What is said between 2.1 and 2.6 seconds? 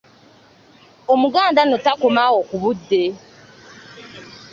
awo ku